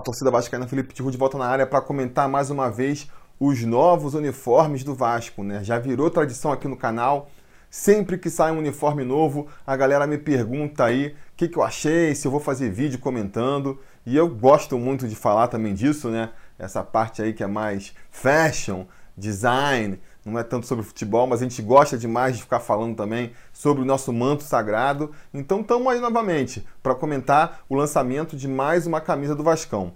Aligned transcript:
Fala, 0.00 0.02
torcida 0.02 0.30
vascaína, 0.30 0.66
Felipe 0.66 0.94
Tiru 0.94 1.10
de 1.10 1.18
volta 1.18 1.36
na 1.36 1.46
área 1.46 1.66
para 1.66 1.80
comentar 1.80 2.28
mais 2.28 2.50
uma 2.50 2.70
vez 2.70 3.08
os 3.38 3.62
novos 3.64 4.14
uniformes 4.14 4.82
do 4.82 4.94
Vasco, 4.94 5.42
né? 5.42 5.62
Já 5.62 5.78
virou 5.78 6.10
tradição 6.10 6.50
aqui 6.50 6.66
no 6.66 6.76
canal. 6.76 7.30
Sempre 7.68 8.18
que 8.18 8.30
sai 8.30 8.50
um 8.50 8.58
uniforme 8.58 9.04
novo, 9.04 9.46
a 9.66 9.76
galera 9.76 10.06
me 10.06 10.18
pergunta 10.18 10.84
aí 10.84 11.08
o 11.08 11.14
que, 11.36 11.48
que 11.48 11.56
eu 11.56 11.62
achei, 11.62 12.14
se 12.14 12.26
eu 12.26 12.30
vou 12.30 12.40
fazer 12.40 12.70
vídeo 12.70 12.98
comentando. 12.98 13.78
E 14.04 14.16
eu 14.16 14.28
gosto 14.28 14.78
muito 14.78 15.06
de 15.06 15.14
falar 15.14 15.48
também 15.48 15.74
disso, 15.74 16.08
né? 16.08 16.30
Essa 16.58 16.82
parte 16.82 17.22
aí 17.22 17.32
que 17.32 17.42
é 17.42 17.46
mais 17.46 17.94
fashion, 18.10 18.86
design, 19.16 20.00
não 20.24 20.38
é 20.38 20.42
tanto 20.42 20.66
sobre 20.66 20.84
futebol, 20.84 21.26
mas 21.26 21.40
a 21.40 21.44
gente 21.44 21.62
gosta 21.62 21.96
demais 21.96 22.36
de 22.36 22.42
ficar 22.42 22.60
falando 22.60 22.96
também 22.96 23.32
sobre 23.52 23.82
o 23.82 23.86
nosso 23.86 24.12
manto 24.12 24.42
sagrado. 24.42 25.12
Então 25.32 25.60
estamos 25.60 25.86
aí 25.92 26.00
novamente 26.00 26.66
para 26.82 26.94
comentar 26.94 27.60
o 27.68 27.74
lançamento 27.74 28.36
de 28.36 28.46
mais 28.46 28.86
uma 28.86 29.00
camisa 29.00 29.34
do 29.34 29.42
Vascão. 29.42 29.92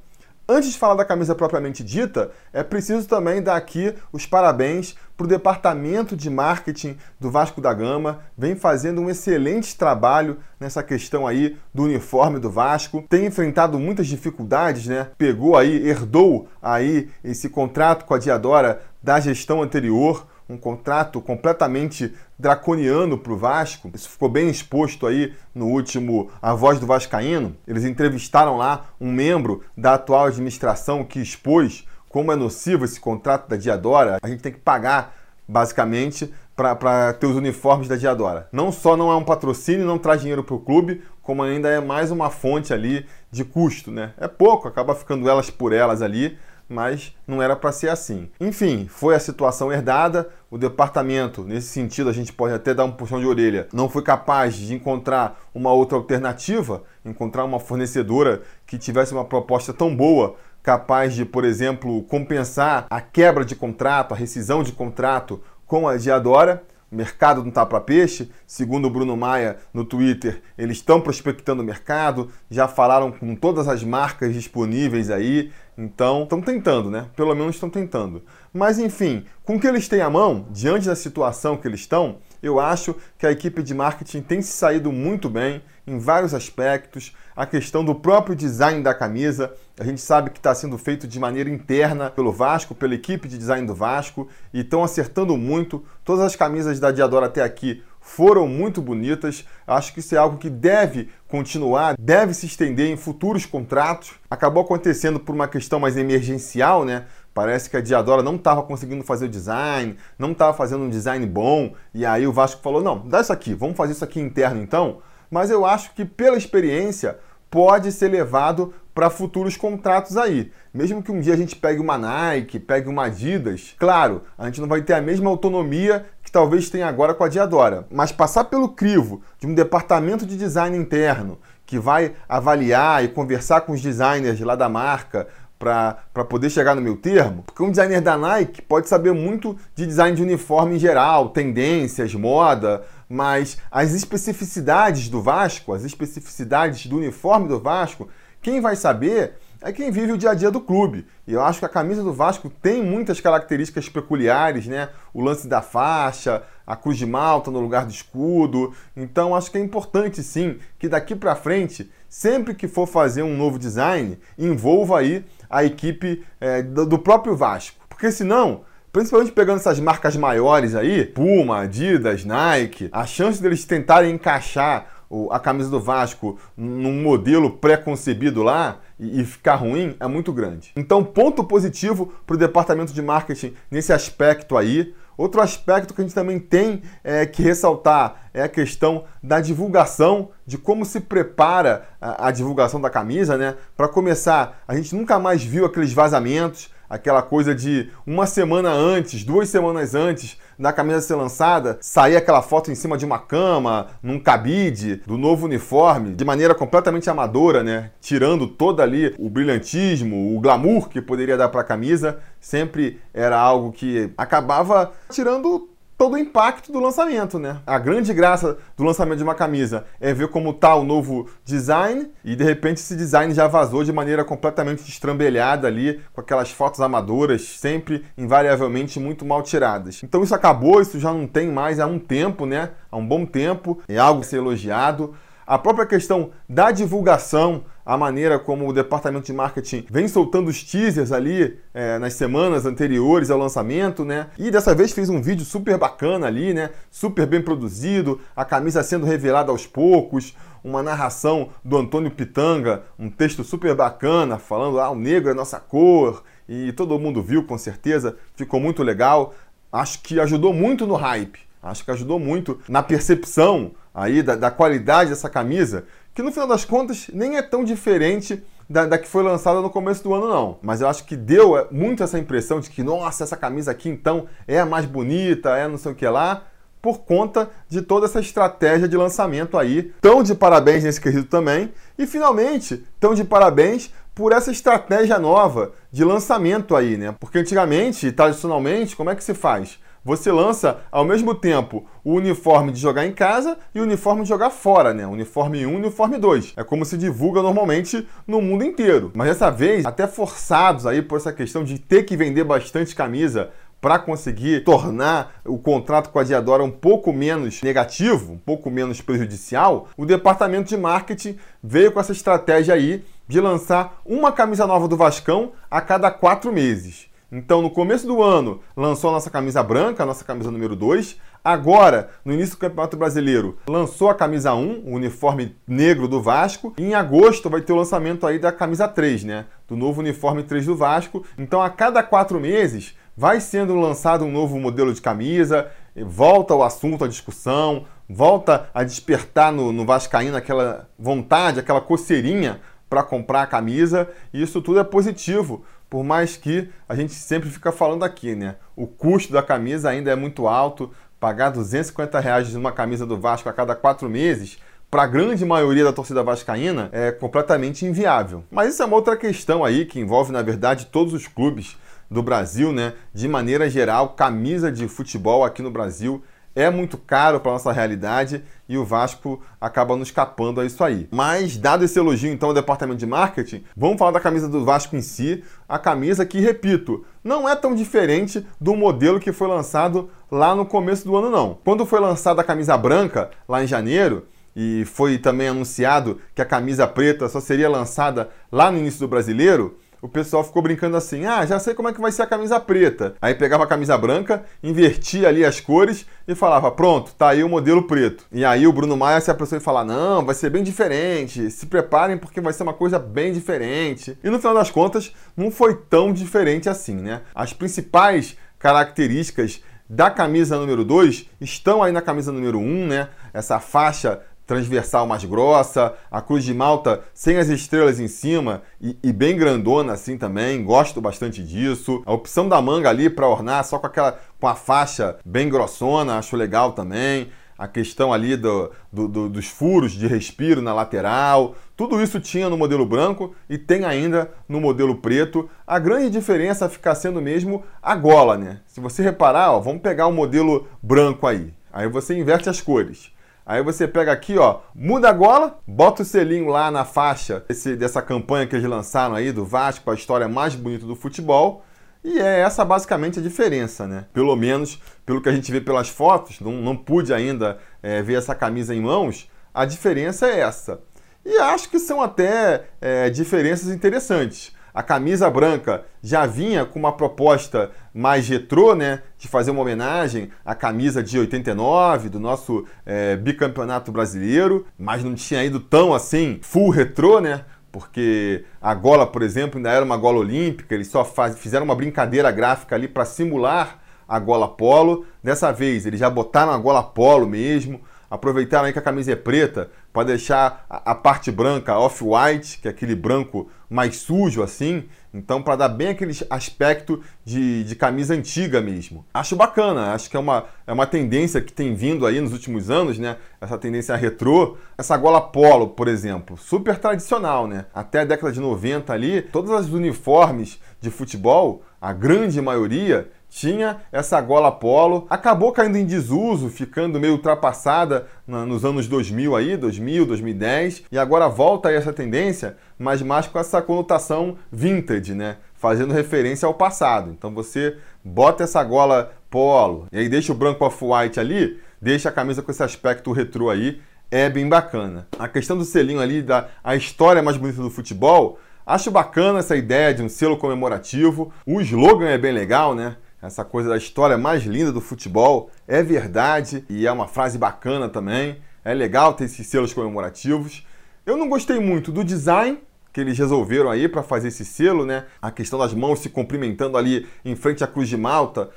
Antes 0.47 0.73
de 0.73 0.79
falar 0.79 0.97
da 0.97 1.07
camisa 1.07 1.34
propriamente 1.34 1.83
dita, 1.83 2.30
é 2.52 2.62
preciso 2.62 3.09
também 3.09 3.43
dar 3.43 3.57
aqui 3.57 3.95
os 4.12 4.27
parabéns 4.27 4.95
para 5.16 5.25
o 5.25 5.29
departamento 5.29 6.15
de 6.15 6.29
marketing 6.29 6.98
do 7.19 7.30
Vasco 7.30 7.62
da 7.62 7.73
Gama. 7.73 8.21
Vem 8.37 8.55
fazendo 8.55 9.01
um 9.01 9.09
excelente 9.09 9.75
trabalho 9.75 10.37
nessa 10.61 10.83
questão 10.83 11.27
aí 11.27 11.57
do 11.73 11.85
uniforme 11.85 12.38
do 12.38 12.51
Vasco. 12.51 13.02
Tem 13.09 13.25
enfrentado 13.25 13.79
muitas 13.79 14.07
dificuldades, 14.07 14.87
né? 14.87 15.09
Pegou 15.16 15.57
aí, 15.57 15.88
herdou 15.88 16.47
aí 16.61 17.09
esse 17.24 17.49
contrato 17.49 18.05
com 18.05 18.13
a 18.13 18.19
Diadora 18.19 18.83
da 19.02 19.19
gestão 19.21 19.63
anterior 19.63 20.27
um 20.48 20.57
contrato 20.57 21.21
completamente 21.21 22.15
draconiano 22.39 23.16
para 23.19 23.33
o 23.33 23.37
Vasco. 23.37 23.91
Isso 23.95 24.09
ficou 24.09 24.29
bem 24.29 24.48
exposto 24.48 25.07
aí 25.07 25.33
no 25.55 25.66
último 25.66 26.30
A 26.41 26.55
Voz 26.55 26.79
do 26.79 26.87
Vascaíno. 26.87 27.57
Eles 27.66 27.85
entrevistaram 27.85 28.57
lá 28.57 28.87
um 29.01 29.11
membro 29.11 29.62
da 29.77 29.95
atual 29.95 30.27
administração 30.27 31.05
que 31.05 31.21
expôs 31.21 31.87
como 32.09 32.30
é 32.30 32.37
nocivo 32.37 32.85
esse 32.85 33.01
contrato 33.01 33.49
da 33.49 33.57
Diadora. 33.57 34.18
A 34.23 34.29
gente 34.29 34.43
tem 34.43 34.52
que 34.52 34.60
pagar, 34.60 35.16
basicamente, 35.49 36.33
para 36.55 37.13
ter 37.15 37.27
os 37.27 37.37
uniformes 37.37 37.88
da 37.88 37.96
Diadora. 37.96 38.49
Não 38.52 38.71
só 38.71 38.96
não 38.96 39.11
é 39.11 39.16
um 39.16 39.24
patrocínio, 39.24 39.85
não 39.85 39.99
traz 39.99 40.21
dinheiro 40.21 40.45
para 40.45 40.55
o 40.55 40.61
clube, 40.61 41.02
como 41.21 41.43
ainda 41.43 41.68
é 41.68 41.80
mais 41.80 42.11
uma 42.11 42.30
fonte 42.30 42.73
ali 42.73 43.05
de 43.30 43.45
custo, 43.45 43.90
né? 43.90 44.13
É 44.16 44.29
pouco, 44.29 44.68
acaba 44.68 44.95
ficando 44.95 45.29
elas 45.29 45.51
por 45.51 45.73
elas 45.73 46.02
ali, 46.02 46.38
mas 46.68 47.15
não 47.26 47.43
era 47.43 47.54
para 47.54 47.73
ser 47.73 47.88
assim. 47.88 48.29
Enfim, 48.40 48.87
foi 48.88 49.15
a 49.15 49.20
situação 49.20 49.73
herdada. 49.73 50.29
O 50.51 50.59
departamento, 50.59 51.43
nesse 51.43 51.68
sentido, 51.68 52.09
a 52.09 52.12
gente 52.12 52.32
pode 52.32 52.54
até 52.54 52.73
dar 52.73 52.84
um 52.84 52.93
puxão 52.93 53.21
de 53.21 53.26
orelha, 53.26 53.68
não 53.73 53.88
foi 53.88 54.02
capaz 54.02 54.54
de 54.54 54.74
encontrar 54.74 55.40
uma 55.54 55.73
outra 55.73 55.96
alternativa, 55.96 56.82
encontrar 57.04 57.45
uma 57.45 57.59
fornecedora 57.59 58.43
que 58.66 58.79
tivesse 58.79 59.12
uma 59.12 59.24
proposta 59.24 59.73
tão 59.73 59.95
boa, 59.95 60.37
capaz 60.62 61.15
de, 61.15 61.24
por 61.24 61.45
exemplo, 61.45 62.02
compensar 62.04 62.87
a 62.88 63.01
quebra 63.01 63.45
de 63.45 63.54
contrato, 63.54 64.15
a 64.15 64.16
rescisão 64.16 64.62
de 64.62 64.72
contrato 64.72 65.43
com 65.66 65.88
a 65.88 65.97
Diadora 65.97 66.62
mercado 66.94 67.42
não 67.42 67.48
está 67.48 67.64
para 67.66 67.81
peixe. 67.81 68.31
Segundo 68.47 68.87
o 68.87 68.91
Bruno 68.91 69.16
Maia 69.16 69.59
no 69.72 69.84
Twitter, 69.84 70.42
eles 70.56 70.78
estão 70.78 71.00
prospectando 71.00 71.62
o 71.62 71.64
mercado, 71.64 72.31
já 72.50 72.69
falaram 72.69 73.12
com 73.12 73.34
todas 73.34 73.69
as 73.69 73.82
marcas 73.82 74.32
disponíveis 74.32 75.10
aí. 75.10 75.50
Então, 75.76 76.22
estão 76.22 76.41
tentando, 76.41 76.91
né? 76.91 77.06
Pelo 77.16 77.34
menos 77.34 77.56
estão 77.56 77.69
tentando. 77.69 78.22
Mas 78.53 78.78
enfim, 78.78 79.25
com 79.44 79.56
o 79.56 79.60
que 79.60 79.66
eles 79.66 79.88
têm 79.88 80.00
à 80.00 80.09
mão, 80.09 80.47
diante 80.50 80.87
da 80.87 80.94
situação 80.94 81.56
que 81.56 81.66
eles 81.66 81.81
estão, 81.81 82.19
eu 82.44 82.60
acho 82.60 82.94
que 83.19 83.26
a 83.26 83.32
equipe 83.32 83.62
de 83.62 83.75
marketing 83.75 84.20
tem 84.20 84.42
se 84.42 84.53
saído 84.53 84.92
muito 84.92 85.31
bem 85.31 85.62
em 85.87 85.98
vários 85.98 86.34
aspectos. 86.34 87.14
A 87.34 87.47
questão 87.47 87.84
do 87.84 87.94
próprio 87.94 88.37
design 88.37 88.82
da 88.82 88.94
camisa, 88.94 89.54
a 89.81 89.84
gente 89.84 90.00
sabe 90.00 90.31
que 90.31 90.38
está 90.38 90.54
sendo 90.54 90.76
feito 90.76 91.09
de 91.09 91.19
maneira 91.19 91.48
interna 91.48 92.10
pelo 92.10 92.31
Vasco, 92.31 92.75
pela 92.75 92.94
equipe 92.94 93.26
de 93.26 93.38
design 93.38 93.66
do 93.66 93.75
Vasco, 93.75 94.28
e 94.53 94.60
estão 94.60 94.84
acertando 94.84 95.37
muito. 95.37 95.84
Todas 96.04 96.22
as 96.22 96.37
camisas 96.37 96.78
da 96.78 96.91
Diadora 96.91 97.26
até 97.26 97.43
aqui 97.43 97.83
foram 97.99 98.47
muito 98.47 98.83
bonitas. 98.83 99.47
Acho 99.66 99.94
que 99.94 100.00
isso 100.00 100.15
é 100.15 100.19
algo 100.19 100.37
que 100.37 100.50
deve 100.50 101.09
continuar, 101.27 101.97
deve 101.99 102.34
se 102.34 102.44
estender 102.44 102.91
em 102.91 102.97
futuros 102.97 103.47
contratos. 103.47 104.12
Acabou 104.31 104.62
acontecendo 104.62 105.19
por 105.19 105.34
uma 105.34 105.49
questão 105.49 105.81
mais 105.81 105.97
emergencial, 105.97 106.84
né? 106.84 107.06
Parece 107.34 107.69
que 107.69 107.77
a 107.77 107.81
Diadora 107.81 108.22
não 108.22 108.37
estava 108.37 108.62
conseguindo 108.62 109.03
fazer 109.03 109.27
o 109.27 109.28
design, 109.28 109.97
não 110.17 110.31
estava 110.31 110.56
fazendo 110.56 110.84
um 110.84 110.89
design 110.89 111.27
bom, 111.27 111.75
e 111.93 112.06
aí 112.06 112.27
o 112.27 112.33
Vasco 112.33 112.62
falou: 112.62 112.81
não, 112.81 113.06
dá 113.09 113.21
isso 113.21 113.33
aqui, 113.33 113.53
vamos 113.53 113.77
fazer 113.77 113.93
isso 113.93 114.05
aqui 114.05 114.21
interno 114.21 114.62
então. 114.62 114.99
Mas 115.28 115.50
eu 115.50 115.67
acho 115.67 115.93
que 115.95 116.05
pela 116.05 116.37
experiência 116.37 117.19
pode 117.50 117.91
ser 117.91 118.09
levado 118.09 118.72
para 118.95 119.11
futuros 119.11 119.56
contratos 119.56 120.17
aí. 120.17 120.53
Mesmo 120.72 121.03
que 121.03 121.11
um 121.11 121.21
dia 121.21 121.34
a 121.34 121.37
gente 121.37 121.56
pegue 121.56 121.81
uma 121.81 121.99
Nike, 121.99 122.61
pegue 122.61 122.89
uma 122.89 123.06
Adidas, 123.06 123.75
claro, 123.78 124.22
a 124.39 124.47
gente 124.47 124.61
não 124.61 124.69
vai 124.69 124.83
ter 124.83 124.93
a 124.93 125.01
mesma 125.01 125.28
autonomia 125.28 126.06
que 126.22 126.31
talvez 126.31 126.71
tenha 126.71 126.87
agora 126.87 127.15
com 127.15 127.25
a 127.25 127.28
Diadora. 127.28 127.87
Mas 127.91 128.12
passar 128.12 128.45
pelo 128.45 128.69
crivo 128.69 129.22
de 129.41 129.47
um 129.47 129.55
departamento 129.55 130.25
de 130.25 130.37
design 130.37 130.77
interno 130.77 131.39
que 131.66 131.78
vai 131.78 132.12
avaliar 132.28 133.03
e 133.03 133.09
conversar 133.09 133.62
com 133.62 133.72
os 133.72 133.81
designers 133.81 134.39
lá 134.41 134.55
da 134.55 134.69
marca, 134.69 135.27
para 135.59 136.25
poder 136.28 136.50
chegar 136.50 136.75
no 136.75 136.81
meu 136.81 136.97
termo, 136.97 137.42
porque 137.44 137.62
um 137.62 137.70
designer 137.70 138.00
da 138.00 138.19
Nike 138.19 138.60
pode 138.60 138.88
saber 138.88 139.12
muito 139.12 139.56
de 139.75 139.87
design 139.87 140.15
de 140.15 140.22
uniforme 140.22 140.76
em 140.76 140.78
geral, 140.78 141.31
tendências, 141.31 142.15
moda, 142.15 142.84
mas 143.09 143.56
as 143.70 143.92
especificidades 143.92 145.09
do 145.09 145.22
Vasco, 145.22 145.72
as 145.72 145.84
especificidades 145.84 146.87
do 146.87 146.97
uniforme 146.97 147.48
do 147.48 147.60
Vasco, 147.60 148.09
quem 148.42 148.60
vai 148.60 148.76
saber 148.76 149.34
é 149.62 149.72
quem 149.72 149.91
vive 149.91 150.12
o 150.12 150.19
dia 150.19 150.32
a 150.32 150.34
dia 150.34 150.50
do 150.50 150.60
clube. 150.60 151.06
E 151.26 151.32
eu 151.32 151.42
acho 151.42 151.59
que 151.59 151.65
a 151.65 151.71
camisa 151.71 152.03
do 152.03 152.12
Vasco 152.12 152.50
tem 152.50 152.82
muitas 152.82 153.19
características 153.19 153.88
peculiares, 153.88 154.66
né? 154.66 154.91
O 155.15 155.22
lance 155.22 155.48
da 155.48 155.62
faixa, 155.62 156.42
a 156.66 156.76
cruz 156.76 156.98
de 156.98 157.06
malta 157.06 157.50
no 157.50 157.60
lugar 157.60 157.86
do 157.86 157.91
escudo. 157.91 158.75
Então 158.94 159.34
acho 159.34 159.50
que 159.50 159.56
é 159.56 159.60
importante 159.62 160.22
sim 160.22 160.59
que 160.78 160.86
daqui 160.86 161.16
para 161.16 161.34
frente, 161.34 161.91
sempre 162.10 162.54
que 162.54 162.69
for 162.69 162.86
fazer 162.86 163.22
um 163.22 163.34
novo 163.34 163.59
design, 163.59 164.19
envolva 164.36 164.98
aí 164.98 165.25
a 165.54 165.65
equipe 165.65 166.25
é, 166.41 166.62
do 166.62 166.98
próprio 166.98 167.37
Vasco. 167.37 167.76
Porque 167.88 168.10
senão 168.10 168.62
principalmente 168.94 169.32
pegando 169.32 169.56
essas 169.56 169.81
marcas 169.81 170.16
maiores 170.16 170.76
aí, 170.76 171.04
Puma, 171.04 171.62
Adidas, 171.62 172.25
Nike, 172.25 172.88
a 172.92 173.04
chance 173.04 173.42
deles 173.42 173.65
tentarem 173.65 174.15
encaixar 174.15 174.87
a 175.31 175.39
camisa 175.39 175.71
do 175.71 175.81
Vasco 175.81 176.39
num 176.57 177.03
modelo 177.03 177.51
pré-concebido 177.51 178.43
lá 178.43 178.81
e, 178.99 179.25
ficar 179.25 179.57
ruim 179.57 179.97
é 179.99 180.07
muito 180.07 180.33
grande. 180.33 180.73
Então, 180.77 181.05
ponto 181.05 181.45
positivo 181.45 182.13
para 182.27 182.35
o 182.35 182.39
departamento 182.39 182.93
de 182.93 183.03
marketing 183.03 183.55
nesse 183.71 183.93
aspecto 183.93 184.57
aí. 184.57 184.95
Outro 185.17 185.41
aspecto 185.41 185.95
que 185.95 186.01
a 186.01 186.05
gente 186.05 186.15
também 186.15 186.41
tem 186.41 186.83
é, 187.05 187.25
que 187.25 187.41
ressaltar 187.41 188.29
é 188.35 188.43
a 188.43 188.49
questão 188.49 189.05
da 189.23 189.41
divulgação, 189.41 190.31
de 190.45 190.59
como 190.59 190.85
se 190.85 191.01
prepara 191.01 191.87
a, 192.01 192.29
a 192.29 192.31
divulgação 192.33 192.81
da 192.81 192.91
camisa, 192.91 193.37
né? 193.37 193.55
Para 193.77 193.87
começar, 193.87 194.63
a 194.67 194.75
gente 194.75 194.95
nunca 194.95 195.19
mais 195.21 195.45
viu 195.45 195.65
aqueles 195.65 195.93
vazamentos, 195.93 196.69
aquela 196.94 197.22
coisa 197.22 197.53
de 197.55 197.91
uma 198.06 198.25
semana 198.25 198.71
antes, 198.71 199.25
duas 199.25 199.49
semanas 199.49 199.94
antes 199.97 200.38
da 200.56 200.72
camisa 200.72 201.00
ser 201.00 201.16
lançada, 201.16 201.77
sair 201.81 202.16
aquela 202.16 202.41
foto 202.41 202.71
em 202.71 202.75
cima 202.77 202.97
de 202.97 203.05
uma 203.05 203.19
cama, 203.19 203.88
num 204.00 204.21
cabide, 204.21 205.03
do 205.04 205.19
novo 205.19 205.47
uniforme, 205.47 206.15
de 206.15 206.25
maneira 206.25 206.54
completamente 206.54 207.10
amadora, 207.10 207.65
né? 207.65 207.91
Tirando 208.00 208.47
todo 208.47 208.81
ali 208.81 209.12
o 209.19 209.28
brilhantismo, 209.28 210.37
o 210.37 210.41
glamour 210.41 210.88
que 210.88 211.03
poderia 211.03 211.37
dar 211.37 211.49
para 211.49 211.62
a 211.62 211.65
camisa, 211.65 212.21
sempre 212.41 213.00
era 213.12 213.38
algo 213.38 213.72
que 213.72 214.12
acabava 214.16 214.93
tirando 215.10 215.74
todo 215.97 216.15
o 216.15 216.19
impacto 216.19 216.72
do 216.72 216.81
lançamento, 216.81 217.38
né? 217.38 217.60
A 217.66 217.78
grande 217.78 218.12
graça 218.12 218.59
do 218.77 218.84
lançamento 218.84 219.19
de 219.19 219.25
uma 219.25 219.34
camisa 219.34 219.84
é 220.00 220.12
ver 220.12 220.28
como 220.28 220.53
tá 220.53 220.75
o 220.75 220.84
novo 220.84 221.28
design 221.44 222.10
e 222.25 222.34
de 222.34 222.44
repente 222.44 222.78
esse 222.78 222.97
design 222.97 223.32
já 223.32 223.47
vazou 223.47 223.84
de 223.84 223.93
maneira 223.93 224.25
completamente 224.25 224.84
destrambelhada 224.84 225.69
ali, 225.69 226.01
com 226.13 226.21
aquelas 226.21 226.51
fotos 226.51 226.80
amadoras, 226.80 227.42
sempre 227.42 228.04
invariavelmente 228.19 228.98
muito 228.98 229.24
mal 229.24 229.42
tiradas. 229.42 230.03
Então 230.03 230.22
isso 230.22 230.34
acabou, 230.34 230.80
isso 230.80 230.98
já 230.98 231.13
não 231.13 231.27
tem 231.27 231.51
mais 231.51 231.78
há 231.78 231.86
um 231.86 231.98
tempo, 231.98 232.47
né? 232.47 232.71
Há 232.91 232.97
um 232.97 233.07
bom 233.07 233.24
tempo, 233.24 233.80
é 233.89 233.98
algo 233.98 234.21
a 234.21 234.24
ser 234.24 234.36
elogiado. 234.36 235.15
A 235.47 235.59
própria 235.59 235.86
questão 235.86 236.30
da 236.48 236.71
divulgação 236.71 237.65
a 237.84 237.97
maneira 237.97 238.39
como 238.39 238.69
o 238.69 238.72
departamento 238.72 239.27
de 239.27 239.33
marketing 239.33 239.84
vem 239.91 240.09
soltando 240.09 240.48
os 240.48 240.63
teasers 240.63 241.13
ali 241.13 241.59
é, 241.75 241.98
nas 241.98 242.15
semanas 242.15 242.65
anteriores 242.65 243.31
ao 243.31 243.39
lançamento, 243.39 244.04
né? 244.04 244.28
E 244.39 244.51
dessa 244.51 244.75
vez 244.75 244.92
fez 244.92 245.10
um 245.10 245.21
vídeo 245.21 245.45
super 245.45 245.77
bacana 245.77 246.27
ali, 246.27 246.54
né? 246.54 246.71
Super 246.91 247.27
bem 247.27 247.42
produzido, 247.42 248.21
a 248.34 248.45
camisa 248.45 248.83
sendo 248.83 249.04
revelada 249.04 249.51
aos 249.51 249.66
poucos, 249.66 250.34
uma 250.63 250.83
narração 250.83 251.51
do 251.63 251.77
Antônio 251.77 252.10
Pitanga, 252.10 252.84
um 252.98 253.10
texto 253.10 253.45
super 253.45 253.75
bacana, 253.75 254.39
falando, 254.39 254.81
ah, 254.81 254.91
o 254.91 254.97
negro 254.97 255.31
é 255.31 255.34
nossa 255.34 255.60
cor, 255.60 256.25
e 256.48 256.72
todo 256.72 256.98
mundo 256.98 257.22
viu 257.22 257.44
com 257.44 257.58
certeza, 257.58 258.16
ficou 258.34 258.58
muito 258.58 258.82
legal. 258.82 259.34
Acho 259.70 260.00
que 260.00 260.19
ajudou 260.19 260.54
muito 260.54 260.86
no 260.86 260.94
hype, 260.94 261.40
acho 261.62 261.84
que 261.84 261.90
ajudou 261.90 262.19
muito 262.19 262.60
na 262.66 262.82
percepção 262.82 263.72
aí 263.92 264.22
da, 264.22 264.34
da 264.34 264.50
qualidade 264.50 265.10
dessa 265.10 265.28
camisa, 265.28 265.84
que 266.14 266.22
no 266.22 266.31
final 266.31 266.46
das 266.46 266.64
contas 266.64 267.08
nem 267.12 267.37
é 267.37 267.43
tão 267.43 267.64
diferente 267.64 268.43
da, 268.70 268.87
da, 268.87 268.99
que 268.99 269.08
foi 269.08 269.22
lançada 269.22 269.61
no 269.61 269.69
começo 269.69 270.02
do 270.02 270.14
ano, 270.14 270.28
não. 270.28 270.58
Mas 270.62 270.81
eu 270.81 270.88
acho 270.88 271.05
que 271.05 271.16
deu 271.16 271.58
é, 271.58 271.66
muito 271.70 272.02
essa 272.02 272.19
impressão 272.19 272.61
de 272.61 272.70
que, 272.70 272.82
nossa, 272.82 273.25
essa 273.25 273.37
camisa 273.37 273.70
aqui 273.70 273.88
então 273.88 274.26
é 274.46 274.61
a 274.61 274.66
mais 274.66 274.87
bonita, 274.87 275.50
é 275.56 275.66
não 275.66 275.76
sei 275.76 275.93
o 275.93 275.94
que 275.94 276.06
lá, 276.06 276.44
por 276.81 277.00
conta 277.00 277.50
de 277.69 277.82
toda 277.82 278.06
essa 278.06 278.20
estratégia 278.20 278.87
de 278.87 278.96
lançamento 278.96 279.58
aí. 279.58 279.93
Tão 280.00 280.22
de 280.22 280.34
parabéns 280.34 280.84
nesse 280.84 281.00
quesito 281.00 281.28
também. 281.28 281.72
E 281.99 282.06
finalmente, 282.06 282.84
tão 283.00 283.14
de 283.14 283.25
parabéns 283.25 283.90
por 284.14 284.32
essa 284.32 284.52
estratégia 284.52 285.19
nova 285.19 285.72
de 285.90 286.05
lançamento 286.05 286.76
aí, 286.76 286.96
né? 286.96 287.14
Porque 287.19 287.38
antigamente, 287.38 288.12
tradicionalmente, 288.12 288.94
como 288.94 289.10
é 289.10 289.17
que 289.17 289.25
se 289.25 289.34
faz? 289.34 289.78
Você 290.04 290.30
lança 290.30 290.80
ao 290.92 291.02
mesmo 291.02 291.34
tempo 291.34 291.86
o 292.04 292.12
uniforme 292.12 292.70
de 292.70 292.78
jogar 292.78 293.06
em 293.06 293.12
casa 293.12 293.56
e 293.74 293.80
o 293.80 293.84
uniforme 293.84 294.22
de 294.22 294.28
jogar 294.28 294.50
fora, 294.50 294.92
né? 294.92 295.06
Uniforme 295.06 295.64
1 295.64 295.70
e 295.70 295.76
uniforme 295.76 296.18
2. 296.18 296.52
É 296.58 296.62
como 296.62 296.84
se 296.84 296.98
divulga 296.98 297.40
normalmente 297.40 298.06
no 298.26 298.42
mundo 298.42 298.64
inteiro. 298.64 299.10
Mas 299.14 299.28
dessa 299.28 299.48
vez, 299.50 299.86
até 299.86 300.06
forçados 300.06 300.84
aí 300.84 301.00
por 301.00 301.16
essa 301.16 301.32
questão 301.32 301.64
de 301.64 301.78
ter 301.78 302.02
que 302.02 302.18
vender 302.18 302.44
bastante 302.44 302.94
camisa 302.94 303.48
para 303.80 303.98
conseguir 303.98 304.62
tornar 304.62 305.40
o 305.42 305.58
contrato 305.58 306.10
com 306.10 306.18
a 306.18 306.24
Diadora 306.24 306.62
um 306.62 306.70
pouco 306.70 307.10
menos 307.10 307.62
negativo, 307.62 308.34
um 308.34 308.38
pouco 308.38 308.70
menos 308.70 309.00
prejudicial, 309.00 309.88
o 309.96 310.04
departamento 310.04 310.68
de 310.68 310.76
marketing 310.76 311.38
veio 311.62 311.92
com 311.92 312.00
essa 312.00 312.12
estratégia 312.12 312.74
aí 312.74 313.02
de 313.26 313.40
lançar 313.40 314.02
uma 314.04 314.32
camisa 314.32 314.66
nova 314.66 314.86
do 314.86 314.98
Vascão 314.98 315.52
a 315.70 315.80
cada 315.80 316.10
quatro 316.10 316.52
meses. 316.52 317.08
Então, 317.36 317.60
no 317.60 317.69
começo 317.69 318.06
do 318.06 318.22
ano, 318.22 318.60
lançou 318.76 319.10
a 319.10 319.14
nossa 319.14 319.28
camisa 319.28 319.60
branca, 319.60 320.04
a 320.04 320.06
nossa 320.06 320.25
camisa 320.25 320.52
número 320.52 320.76
2. 320.76 321.16
Agora, 321.42 322.10
no 322.25 322.32
início 322.32 322.54
do 322.54 322.60
Campeonato 322.60 322.96
Brasileiro, 322.96 323.58
lançou 323.69 324.08
a 324.08 324.14
camisa 324.14 324.54
1, 324.54 324.84
o 324.86 324.92
uniforme 324.92 325.56
negro 325.66 326.06
do 326.06 326.22
Vasco. 326.22 326.72
E 326.78 326.84
em 326.84 326.94
agosto 326.94 327.50
vai 327.50 327.60
ter 327.60 327.72
o 327.72 327.76
lançamento 327.76 328.25
aí 328.25 328.38
da 328.38 328.52
camisa 328.52 328.86
3, 328.86 329.25
né? 329.25 329.46
Do 329.66 329.75
novo 329.75 330.00
uniforme 330.00 330.44
3 330.44 330.66
do 330.66 330.76
Vasco. 330.76 331.25
Então, 331.36 331.60
a 331.60 331.69
cada 331.69 332.04
quatro 332.04 332.38
meses, 332.38 332.96
vai 333.16 333.40
sendo 333.40 333.75
lançado 333.75 334.25
um 334.25 334.31
novo 334.31 334.56
modelo 334.60 334.94
de 334.94 335.02
camisa, 335.02 335.72
volta 336.06 336.54
o 336.54 336.62
assunto, 336.62 337.02
a 337.02 337.08
discussão, 337.08 337.84
volta 338.08 338.70
a 338.72 338.84
despertar 338.84 339.50
no, 339.50 339.72
no 339.72 339.84
Vascaíno 339.84 340.36
aquela 340.36 340.88
vontade, 340.96 341.58
aquela 341.58 341.81
coceirinha 341.81 342.60
para 342.88 343.02
comprar 343.02 343.42
a 343.42 343.46
camisa. 343.46 344.08
E 344.32 344.40
isso 344.40 344.62
tudo 344.62 344.78
é 344.78 344.84
positivo 344.84 345.64
por 345.88 346.02
mais 346.02 346.36
que 346.36 346.69
a 346.88 346.94
gente 346.94 347.12
sempre 347.12 347.48
fica 347.50 347.70
falando 347.70 348.04
aqui, 348.04 348.34
né? 348.34 348.56
O 348.75 348.86
custo 348.86 349.32
da 349.32 349.42
camisa 349.42 349.90
ainda 349.90 350.10
é 350.10 350.16
muito 350.16 350.46
alto. 350.46 350.90
Pagar 351.20 351.50
250 351.50 352.20
reais 352.20 352.52
numa 352.52 352.72
camisa 352.72 353.06
do 353.06 353.19
Vasco 353.19 353.48
a 353.48 353.52
cada 353.52 353.75
quatro 353.75 354.08
meses, 354.10 354.58
para 354.90 355.04
a 355.04 355.06
grande 355.06 355.44
maioria 355.44 355.84
da 355.84 355.92
torcida 355.92 356.22
vascaína, 356.22 356.88
é 356.92 357.10
completamente 357.10 357.86
inviável. 357.86 358.44
Mas 358.50 358.75
isso 358.75 358.82
é 358.82 358.86
uma 358.86 358.96
outra 358.96 359.16
questão 359.16 359.64
aí 359.64 359.86
que 359.86 359.98
envolve, 359.98 360.31
na 360.31 360.42
verdade, 360.42 360.86
todos 360.86 361.12
os 361.14 361.26
clubes 361.26 361.76
do 362.10 362.22
Brasil, 362.22 362.72
né? 362.72 362.92
De 363.12 363.26
maneira 363.26 363.69
geral, 363.69 364.10
camisa 364.10 364.70
de 364.70 364.86
futebol 364.86 365.44
aqui 365.44 365.62
no 365.62 365.70
Brasil 365.70 366.22
é 366.54 366.70
muito 366.70 366.96
caro 366.96 367.40
para 367.40 367.52
nossa 367.52 367.72
realidade 367.72 368.42
e 368.68 368.78
o 368.78 368.84
Vasco 368.84 369.42
acaba 369.60 369.96
nos 369.96 370.08
escapando 370.08 370.60
a 370.60 370.64
isso 370.64 370.82
aí. 370.82 371.08
Mas, 371.10 371.56
dado 371.56 371.84
esse 371.84 371.98
elogio 371.98 372.32
então 372.32 372.50
ao 372.50 372.54
departamento 372.54 372.98
de 372.98 373.06
marketing, 373.06 373.64
vamos 373.76 373.98
falar 373.98 374.12
da 374.12 374.20
camisa 374.20 374.48
do 374.48 374.64
Vasco 374.64 374.96
em 374.96 375.02
si. 375.02 375.42
A 375.68 375.78
camisa 375.78 376.24
que, 376.24 376.40
repito, 376.40 377.04
não 377.22 377.48
é 377.48 377.56
tão 377.56 377.74
diferente 377.74 378.46
do 378.60 378.74
modelo 378.74 379.20
que 379.20 379.32
foi 379.32 379.48
lançado 379.48 380.10
lá 380.30 380.54
no 380.54 380.64
começo 380.64 381.04
do 381.04 381.16
ano, 381.16 381.30
não. 381.30 381.58
Quando 381.64 381.84
foi 381.84 382.00
lançada 382.00 382.40
a 382.40 382.44
camisa 382.44 382.76
branca, 382.76 383.30
lá 383.48 383.62
em 383.62 383.66
janeiro, 383.66 384.26
e 384.56 384.84
foi 384.84 385.18
também 385.18 385.48
anunciado 385.48 386.20
que 386.34 386.40
a 386.40 386.46
camisa 386.46 386.86
preta 386.86 387.28
só 387.28 387.40
seria 387.40 387.68
lançada 387.68 388.30
lá 388.52 388.70
no 388.70 388.78
início 388.78 389.00
do 389.00 389.08
brasileiro, 389.08 389.76
o 390.04 390.08
pessoal 390.08 390.44
ficou 390.44 390.60
brincando 390.60 390.98
assim: 390.98 391.24
ah, 391.24 391.46
já 391.46 391.58
sei 391.58 391.72
como 391.72 391.88
é 391.88 391.92
que 391.92 392.00
vai 392.00 392.12
ser 392.12 392.20
a 392.20 392.26
camisa 392.26 392.60
preta. 392.60 393.14
Aí 393.22 393.34
pegava 393.34 393.64
a 393.64 393.66
camisa 393.66 393.96
branca, 393.96 394.44
invertia 394.62 395.28
ali 395.28 395.42
as 395.42 395.60
cores 395.60 396.04
e 396.28 396.34
falava: 396.34 396.70
pronto, 396.70 397.14
tá 397.14 397.30
aí 397.30 397.42
o 397.42 397.48
modelo 397.48 397.84
preto. 397.84 398.26
E 398.30 398.44
aí 398.44 398.66
o 398.66 398.72
Bruno 398.72 398.98
Maia 398.98 399.22
se 399.22 399.30
apressou 399.30 399.56
e 399.56 399.62
falou: 399.62 399.82
não, 399.82 400.22
vai 400.22 400.34
ser 400.34 400.50
bem 400.50 400.62
diferente, 400.62 401.50
se 401.50 401.64
preparem 401.64 402.18
porque 402.18 402.38
vai 402.38 402.52
ser 402.52 402.64
uma 402.64 402.74
coisa 402.74 402.98
bem 402.98 403.32
diferente. 403.32 404.18
E 404.22 404.28
no 404.28 404.38
final 404.38 404.52
das 404.52 404.70
contas, 404.70 405.10
não 405.34 405.50
foi 405.50 405.74
tão 405.74 406.12
diferente 406.12 406.68
assim, 406.68 406.96
né? 406.96 407.22
As 407.34 407.54
principais 407.54 408.36
características 408.58 409.62
da 409.88 410.10
camisa 410.10 410.58
número 410.58 410.84
2 410.84 411.30
estão 411.40 411.82
aí 411.82 411.92
na 411.92 412.02
camisa 412.02 412.30
número 412.30 412.58
1, 412.58 412.62
um, 412.62 412.86
né? 412.86 413.08
Essa 413.32 413.58
faixa 413.58 414.20
transversal 414.46 415.06
mais 415.06 415.25
grossa, 415.25 415.94
a 416.11 416.20
cruz 416.20 416.44
de 416.44 416.52
malta 416.52 417.02
sem 417.12 417.37
as 417.37 417.49
estrelas 417.49 417.99
em 417.99 418.08
cima 418.08 418.62
e, 418.81 418.96
e, 419.02 419.12
bem 419.12 419.37
grandona 419.37 419.93
assim 419.93 420.19
também, 420.19 420.62
gosto 420.62 421.00
bastante 421.00 421.43
disso. 421.43 422.02
A 422.05 422.12
opção 422.12 422.49
da 422.49 422.61
manga 422.61 422.88
ali 422.88 423.08
para 423.08 423.29
ornar 423.29 423.64
só 423.64 423.79
com 423.79 423.87
aquela 423.87 424.19
com 424.41 424.49
a 424.49 424.55
faixa 424.55 425.17
bem 425.25 425.49
grossona, 425.49 426.19
acho 426.19 426.37
legal 426.37 426.73
também. 426.73 427.29
A 427.56 427.69
questão 427.69 428.12
ali 428.12 428.37
do, 428.37 428.73
do, 428.93 429.06
do, 429.06 429.29
dos 429.29 429.46
furos 429.46 429.93
de 429.93 430.08
respiro 430.08 430.61
na 430.61 430.75
lateral, 430.75 431.55
tudo 431.76 432.02
isso 432.02 432.20
tinha 432.20 432.50
no 432.50 432.58
modelo 432.58 432.85
branco 432.85 433.35
e 433.49 433.56
tem 433.56 433.85
ainda 433.85 434.31
no 434.49 434.61
modelo 434.61 434.96
preto. 434.96 435.49
A 435.64 435.79
grande 435.79 436.11
diferença 436.11 436.69
fica 436.69 436.94
sendo 436.96 437.23
mesmo 437.23 437.64
a 437.81 437.94
gola, 437.94 438.37
né? 438.37 438.61
Se 438.67 438.81
você 438.81 439.02
reparar, 439.02 439.52
ó, 439.52 439.61
vamos 439.61 439.82
pegar 439.82 440.08
o 440.08 440.12
modelo 440.12 440.67
branco 440.82 441.29
aí. 441.29 441.55
Aí 441.73 441.88
você 441.88 442.14
inverte 442.19 442.49
as 442.49 442.61
cores. 442.61 443.13
Aí 443.46 443.62
você 443.62 443.87
pega 443.87 444.11
aqui, 444.11 444.38
ó, 444.38 444.61
muda 444.75 445.11
a 445.11 445.12
gola, 445.12 445.58
bota 445.67 446.02
o 446.02 446.05
selinho 446.05 446.49
lá 446.49 446.70
na 446.70 446.85
faixa 446.85 447.44
desse, 447.46 447.76
dessa 447.76 448.00
campanha 448.00 448.46
que 448.46 448.56
eles 448.56 448.69
lançaram 448.69 449.14
aí 449.14 449.32
do 449.32 449.44
Vasco, 449.44 449.91
a 449.91 449.94
história 449.94 450.26
mais 450.26 450.55
bonita 450.55 450.87
do 450.87 450.96
futebol. 450.96 451.62
E 452.02 452.19
é 452.19 452.41
essa 452.41 452.64
basicamente 452.64 453.19
a 453.19 453.23
diferença, 453.23 453.87
né? 453.87 454.06
Pelo 454.12 454.35
menos 454.35 454.81
pelo 455.05 455.20
que 455.20 455.29
a 455.29 455.32
gente 455.32 455.50
vê 455.52 455.61
pelas 455.61 455.88
fotos, 455.88 456.41
não, 456.41 456.52
não 456.52 456.76
pude 456.76 457.12
ainda 457.12 457.58
é, 457.82 458.02
ver 458.02 458.14
essa 458.14 458.35
camisa 458.35 458.75
em 458.75 458.81
mãos, 458.81 459.31
a 459.52 459.64
diferença 459.64 460.26
é 460.26 460.41
essa. 460.41 460.81
E 461.25 461.38
acho 461.38 461.70
que 461.70 461.79
são 461.79 462.02
até 462.02 462.64
é, 462.81 463.08
diferenças 463.08 463.69
interessantes. 463.69 464.55
A 464.74 464.82
camisa 464.82 465.30
branca 465.30 465.84
já 466.02 466.26
vinha 466.26 466.64
com 466.64 466.80
uma 466.80 466.90
proposta 466.90 467.70
mais 467.94 468.28
retrô, 468.28 468.74
né? 468.74 469.02
De 469.16 469.28
fazer 469.28 469.52
uma 469.52 469.62
homenagem 469.62 470.30
à 470.44 470.52
camisa 470.52 471.00
de 471.00 471.16
89 471.16 472.08
do 472.08 472.18
nosso 472.18 472.66
é, 472.84 473.14
bicampeonato 473.14 473.92
brasileiro, 473.92 474.66
mas 474.76 475.04
não 475.04 475.14
tinha 475.14 475.44
ido 475.44 475.60
tão 475.60 475.94
assim 475.94 476.40
full 476.42 476.70
retrô, 476.70 477.20
né? 477.20 477.44
Porque 477.70 478.44
a 478.60 478.74
gola, 478.74 479.06
por 479.06 479.22
exemplo, 479.22 479.58
ainda 479.58 479.70
era 479.70 479.84
uma 479.84 479.96
gola 479.96 480.18
olímpica, 480.18 480.74
eles 480.74 480.88
só 480.88 481.04
faz, 481.04 481.38
fizeram 481.38 481.64
uma 481.64 481.76
brincadeira 481.76 482.32
gráfica 482.32 482.74
ali 482.74 482.88
para 482.88 483.04
simular 483.04 483.78
a 484.08 484.19
gola 484.19 484.48
polo. 484.48 485.06
Dessa 485.22 485.52
vez 485.52 485.86
eles 485.86 486.00
já 486.00 486.10
botaram 486.10 486.50
a 486.50 486.58
gola 486.58 486.82
polo 486.82 487.28
mesmo, 487.28 487.81
aproveitaram 488.14 488.66
aí 488.66 488.72
que 488.72 488.78
a 488.78 488.82
camisa 488.82 489.12
é 489.12 489.16
preta 489.16 489.70
para 489.92 490.04
deixar 490.04 490.64
a, 490.70 490.92
a, 490.92 490.94
parte 490.94 491.30
branca 491.30 491.76
off-white, 491.76 492.58
que 492.58 492.68
é 492.68 492.70
aquele 492.70 492.94
branco 492.94 493.50
mais 493.68 493.96
sujo 493.96 494.42
assim, 494.42 494.84
então 495.12 495.42
para 495.42 495.56
dar 495.56 495.68
bem 495.68 495.88
aquele 495.88 496.16
aspecto 496.30 497.02
de, 497.24 497.64
de 497.64 497.74
camisa 497.74 498.14
antiga 498.14 498.60
mesmo. 498.60 499.04
Acho 499.12 499.34
bacana, 499.34 499.92
acho 499.92 500.08
que 500.08 500.16
é 500.16 500.20
uma, 500.20 500.44
é 500.66 500.72
uma 500.72 500.86
tendência 500.86 501.40
que 501.40 501.52
tem 501.52 501.74
vindo 501.74 502.06
aí 502.06 502.20
nos 502.20 502.32
últimos 502.32 502.70
anos, 502.70 502.98
né? 502.98 503.16
Essa 503.40 503.58
tendência 503.58 503.96
retrô. 503.96 504.56
Essa 504.78 504.96
gola 504.96 505.20
polo, 505.20 505.68
por 505.68 505.88
exemplo, 505.88 506.36
super 506.36 506.78
tradicional, 506.78 507.46
né? 507.46 507.66
Até 507.74 508.00
a 508.00 508.04
década 508.04 508.32
de 508.32 508.40
90 508.40 508.92
ali, 508.92 509.22
todas 509.22 509.50
as 509.50 509.66
uniformes 509.66 510.60
de 510.80 510.90
futebol, 510.90 511.62
a 511.80 511.92
grande 511.92 512.40
maioria, 512.40 513.11
tinha 513.35 513.79
essa 513.91 514.21
gola 514.21 514.53
polo, 514.53 515.09
acabou 515.11 515.50
caindo 515.50 515.76
em 515.76 515.85
desuso, 515.85 516.49
ficando 516.49 517.00
meio 517.00 517.14
ultrapassada 517.14 518.07
nos 518.29 518.64
anos 518.64 518.87
2000 518.87 519.35
aí, 519.35 519.57
2000, 519.57 520.07
2010, 520.07 520.85
e 520.93 520.97
agora 520.97 521.29
volta 521.29 521.69
aí 521.69 521.75
essa 521.75 521.93
tendência, 521.93 522.57
mas 522.79 523.03
mais 523.03 523.26
com 523.26 523.37
essa 523.37 523.61
conotação 523.61 524.37
vintage, 524.53 525.14
né? 525.14 525.38
Fazendo 525.57 525.93
referência 525.93 526.47
ao 526.47 526.55
passado. 526.55 527.11
Então 527.11 527.35
você 527.35 527.76
bota 528.05 528.45
essa 528.45 528.62
gola 528.62 529.12
polo 529.29 529.88
e 529.91 529.99
aí 529.99 530.09
deixa 530.09 530.31
o 530.31 530.37
branco 530.37 530.64
off-white 530.64 531.19
ali, 531.19 531.59
deixa 531.83 532.11
a 532.11 532.12
camisa 532.12 532.41
com 532.41 532.53
esse 532.53 532.62
aspecto 532.62 533.11
retrô 533.11 533.50
aí, 533.50 533.81
é 534.12 534.31
bem 534.31 534.49
bacana. 534.49 535.09
A 535.19 535.26
questão 535.26 535.59
do 535.59 535.64
selinho 535.64 536.00
ali, 536.00 536.23
da 536.23 536.47
a 536.62 536.76
história 536.76 537.21
mais 537.21 537.37
bonita 537.37 537.61
do 537.61 537.71
futebol, 537.71 538.38
acho 538.64 538.93
bacana 538.93 539.41
essa 539.41 539.57
ideia 539.57 539.93
de 539.93 540.05
um 540.05 540.09
selo 540.09 540.37
comemorativo. 540.37 541.33
O 541.45 541.61
slogan 541.61 542.07
é 542.07 542.17
bem 542.17 542.31
legal, 542.31 542.76
né? 542.76 542.95
Essa 543.26 543.45
coisa 543.45 543.71
da 543.71 543.76
história 543.76 544.19
mais 544.19 544.45
linda 544.45 544.71
do 544.71 544.81
futebol. 544.81 545.50
É 545.66 545.83
verdade 545.83 546.64
e 546.69 546.87
é 546.87 546.93
uma 546.93 547.09
frase 547.09 547.38
bacana 547.38 547.88
também. 547.88 548.37
É 548.64 548.75
legal 548.75 549.14
ter 549.14 549.25
esses 549.25 549.47
selos 549.47 549.73
comemorativos. 549.73 550.66
Eu 551.07 551.16
não 551.16 551.28
gostei 551.28 551.59
muito 551.59 551.90
do 551.90 552.04
design 552.04 552.59
que 552.93 553.00
eles 553.00 553.19
resolveram 553.19 553.71
aí 553.71 553.88
para 553.88 554.02
fazer 554.02 554.28
esse 554.28 554.45
selo, 554.45 554.87
né? 554.87 555.07
A 555.21 555.31
questão 555.31 555.59
das 555.59 555.75
mãos 555.75 556.00
se 556.00 556.09
cumprimentando 556.09 556.78
ali 556.78 557.07
em 557.25 557.35
frente 557.35 557.64
à 557.64 557.66
Cruz 557.66 557.88
de 557.88 557.97
Malta. 557.97 558.50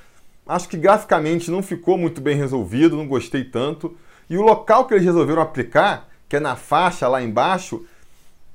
Acho 0.46 0.70
que 0.70 0.78
graficamente 0.78 1.50
não 1.50 1.64
ficou 1.64 1.98
muito 1.98 2.22
bem 2.22 2.36
resolvido, 2.36 2.96
não 2.96 3.08
gostei 3.08 3.44
tanto. 3.44 3.98
E 4.30 4.38
o 4.38 4.42
local 4.42 4.86
que 4.86 4.94
eles 4.94 5.06
resolveram 5.06 5.42
aplicar, 5.42 6.08
que 6.30 6.36
é 6.36 6.40
na 6.40 6.56
faixa 6.56 7.08
lá 7.08 7.22
embaixo, 7.22 7.84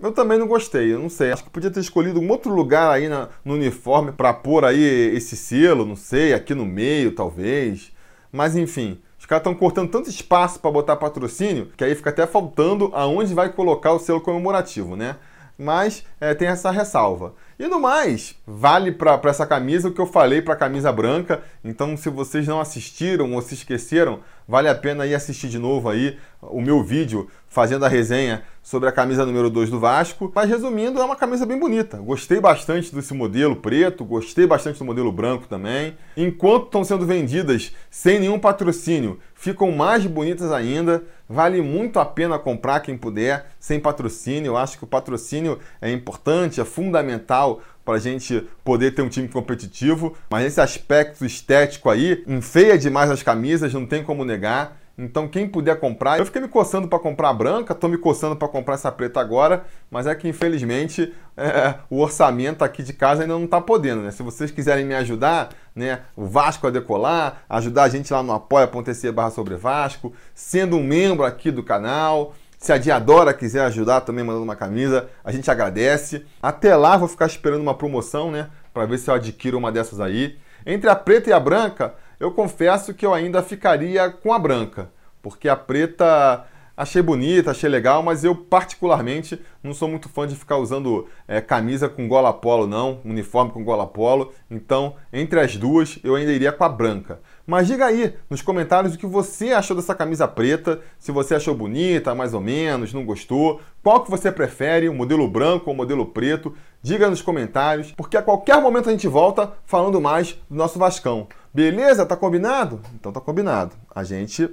Eu 0.03 0.11
também 0.11 0.37
não 0.37 0.49
gostei, 0.49 0.93
eu 0.93 0.99
não 0.99 1.09
sei. 1.09 1.31
Acho 1.31 1.45
que 1.45 1.51
podia 1.51 1.71
ter 1.71 1.79
escolhido 1.79 2.19
um 2.19 2.29
outro 2.29 2.53
lugar 2.53 2.91
aí 2.91 3.09
na, 3.09 3.29
no 3.45 3.55
uniforme 3.55 4.11
para 4.11 4.35
pôr 4.35 4.65
aí 4.65 4.83
esse 5.15 5.37
selo, 5.37 5.87
não 5.87 5.95
sei, 5.95 6.35
aqui 6.35 6.57
no 6.57 6.67
meio 6.67 7.15
talvez. 7.15 7.93
Mas 8.33 8.57
enfim, 8.57 9.01
os 9.17 9.27
caras 9.27 9.43
estão 9.43 9.55
cortando 9.55 9.91
tanto 9.91 10.11
espaço 10.11 10.59
para 10.59 10.73
botar 10.73 10.97
patrocínio 10.97 11.71
que 11.77 11.85
aí 11.85 11.95
fica 11.95 12.11
até 12.11 12.27
faltando 12.27 12.91
aonde 12.93 13.33
vai 13.33 13.53
colocar 13.53 13.93
o 13.93 14.01
selo 14.01 14.21
comemorativo, 14.21 14.97
né? 14.97 15.17
Mas 15.57 16.05
é, 16.21 16.35
tem 16.35 16.49
essa 16.49 16.73
ressalva. 16.73 17.35
E 17.57 17.69
no 17.69 17.79
mais, 17.79 18.35
vale 18.45 18.91
para 18.91 19.21
essa 19.27 19.47
camisa 19.47 19.89
o 19.89 19.93
que 19.93 20.01
eu 20.01 20.07
falei 20.07 20.43
para 20.43 20.55
a 20.55 20.57
camisa 20.57 20.91
branca. 20.91 21.43
Então, 21.63 21.97
se 21.97 22.11
vocês 22.11 22.49
não 22.49 22.61
assistiram 22.61 23.33
ou 23.33 23.41
se 23.41 23.55
esqueceram, 23.55 24.19
vale 24.47 24.69
a 24.69 24.75
pena 24.75 25.07
ir 25.07 25.15
assistir 25.15 25.49
de 25.49 25.59
novo 25.59 25.89
aí 25.89 26.19
o 26.41 26.61
meu 26.61 26.83
vídeo 26.83 27.29
fazendo 27.49 27.85
a 27.85 27.89
resenha 27.89 28.43
sobre 28.63 28.89
a 28.89 28.93
camisa 28.93 29.27
número 29.27 29.51
2 29.51 29.69
do 29.71 29.79
Vasco. 29.79 30.33
Mas 30.35 30.49
resumindo, 30.49 31.01
é 31.01 31.05
uma 31.05 31.15
camisa 31.15 31.45
bem 31.45 31.59
bonita. 31.59 31.99
Gostei 31.99 32.41
bastante 32.41 32.95
desse 32.95 33.13
modelo 33.13 33.57
preto, 33.57 34.05
gostei 34.05 34.47
bastante 34.47 34.79
do 34.79 34.85
modelo 34.85 35.13
branco 35.13 35.47
também. 35.47 35.95
Enquanto 36.17 36.67
estão 36.67 36.83
sendo 36.83 37.07
vendidas 37.07 37.73
sem 37.91 38.19
nenhum 38.19 38.39
patrocínio, 38.39 39.19
ficam 39.35 39.71
mais 39.71 40.07
bonitas 40.07 40.51
ainda. 40.51 41.03
Vale 41.29 41.61
muito 41.61 41.99
a 41.99 42.05
pena 42.05 42.39
comprar 42.39 42.81
quem 42.81 42.97
puder, 42.97 43.47
sem 43.59 43.79
patrocínio. 43.79 44.51
Eu 44.51 44.57
acho 44.57 44.79
que 44.79 44.85
o 44.85 44.87
patrocínio 44.87 45.59
é 45.81 45.91
importante, 45.91 46.61
é 46.61 46.65
fundamental 46.65 47.61
para 47.85 47.95
a 47.95 48.01
gente 48.01 48.47
poder 48.65 48.93
ter 48.93 49.03
um 49.03 49.09
time 49.09 49.29
competitivo. 49.29 50.17
Mas 50.31 50.47
esse 50.47 50.61
aspecto 50.61 51.25
estético 51.25 51.91
aí 51.91 52.23
enfeia 52.27 52.79
demais 52.79 53.11
as 53.11 53.23
camisas, 53.23 53.73
não 53.73 53.87
tem 53.87 54.03
como 54.03 54.25
negar. 54.25 54.83
Então, 54.97 55.27
quem 55.27 55.49
puder 55.49 55.81
comprar, 55.81 56.19
eu 56.19 56.27
fiquei 56.27 56.41
me 56.43 56.49
coçando 56.49 56.87
para 56.87 56.99
comprar 56.99 57.31
a 57.31 57.33
branca, 57.33 57.73
estou 57.73 57.89
me 57.89 57.97
coçando 57.97 58.37
para 58.37 58.47
comprar 58.47 58.75
essa 58.75 58.93
preta 58.93 59.21
agora, 59.21 59.65
mas 59.91 60.07
é 60.07 60.15
que 60.15 60.29
infelizmente 60.29 61.15
é, 61.37 61.75
o 61.89 61.99
orçamento 61.99 62.63
aqui 62.63 62.83
de 62.83 62.93
casa 62.93 63.23
ainda 63.23 63.35
não 63.35 63.45
está 63.45 63.61
podendo, 63.61 64.03
né? 64.03 64.11
Se 64.11 64.23
vocês 64.23 64.51
quiserem 64.51 64.85
me 64.85 64.95
ajudar, 64.95 65.49
né, 65.75 66.01
o 66.15 66.27
Vasco 66.27 66.67
a 66.67 66.71
decolar, 66.71 67.43
ajudar 67.49 67.85
a 67.85 67.89
gente 67.89 68.13
lá 68.13 68.23
no 68.23 68.33
apoia.se 68.33 69.11
barra 69.11 69.31
sobre 69.31 69.57
Vasco, 69.57 70.13
sendo 70.35 70.77
um 70.77 70.85
membro 70.85 71.25
aqui 71.25 71.51
do 71.51 71.63
canal, 71.63 72.35
se 72.63 72.73
a 72.73 72.79
Diadora 72.79 73.35
quiser 73.35 73.65
ajudar 73.65 74.03
também 74.03 74.25
mandando 74.25 74.45
uma 74.45 74.55
camisa, 74.55 75.09
a 75.25 75.33
gente 75.33 75.51
agradece. 75.51 76.25
Até 76.41 76.77
lá 76.77 76.97
vou 76.97 77.09
ficar 77.09 77.27
esperando 77.27 77.61
uma 77.61 77.75
promoção, 77.75 78.31
né, 78.31 78.51
para 78.73 78.87
ver 78.87 78.99
se 78.99 79.11
eu 79.11 79.15
adquiro 79.15 79.59
uma 79.59 79.73
dessas 79.73 79.99
aí. 79.99 80.39
Entre 80.65 80.89
a 80.89 80.95
preta 80.95 81.29
e 81.29 81.33
a 81.33 81.41
branca, 81.41 81.97
eu 82.21 82.31
confesso 82.31 82.95
que 82.95 83.05
eu 83.05 83.13
ainda 83.13 83.43
ficaria 83.43 84.09
com 84.09 84.33
a 84.33 84.39
branca, 84.39 84.93
porque 85.21 85.49
a 85.49 85.57
preta 85.57 86.47
achei 86.77 87.03
bonita, 87.03 87.51
achei 87.51 87.69
legal, 87.69 88.01
mas 88.01 88.23
eu 88.23 88.33
particularmente 88.33 89.41
não 89.61 89.75
sou 89.75 89.89
muito 89.89 90.09
fã 90.09 90.25
de 90.25 90.37
ficar 90.37 90.57
usando 90.57 91.09
é, 91.27 91.41
camisa 91.41 91.89
com 91.89 92.07
gola 92.07 92.33
polo, 92.33 92.69
não, 92.69 93.01
uniforme 93.05 93.51
com 93.51 93.65
gola 93.65 93.89
polo. 93.89 94.33
Então, 94.49 94.95
entre 95.13 95.41
as 95.41 95.57
duas, 95.57 95.99
eu 96.05 96.15
ainda 96.15 96.33
iria 96.33 96.53
com 96.53 96.63
a 96.63 96.69
branca. 96.69 97.21
Mas 97.47 97.67
diga 97.67 97.87
aí 97.87 98.15
nos 98.31 98.43
comentários 98.43 98.95
o 98.95 98.99
que 98.99 99.07
você 99.07 99.53
achou 99.53 99.77
dessa 99.77 99.95
camisa 99.95 100.29
preta, 100.29 100.81
se 100.99 101.11
você 101.11 101.35
achou 101.35 101.55
bonita, 101.55 102.15
mais 102.15 102.35
ou 102.35 102.41
menos, 102.41 102.93
não 102.93 103.05
gostou, 103.05 103.61
qual 103.83 104.03
que 104.05 104.11
você 104.11 104.31
prefere, 104.31 104.89
o 104.89 104.95
modelo 104.95 105.29
branco 105.29 105.69
ou 105.69 105.75
o 105.75 105.77
modelo 105.77 106.07
preto? 106.07 106.55
Diga 106.81 107.11
nos 107.11 107.23
comentários, 107.23 107.93
porque 107.93 108.17
a 108.17 108.23
qualquer 108.23 108.61
momento 108.61 108.89
a 108.89 108.93
gente 108.93 109.09
volta 109.09 109.53
falando 109.65 110.01
mais 110.01 110.39
do 110.49 110.57
nosso 110.57 110.79
Vascão. 110.79 111.29
Beleza? 111.53 112.07
Tá 112.07 112.17
combinado? 112.17 112.81
Então 112.95 113.13
tá 113.13 113.21
combinado. 113.21 113.77
A 113.95 114.05
gente 114.05 114.49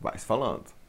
vai 0.00 0.16
se 0.18 0.24
falando. 0.24 0.79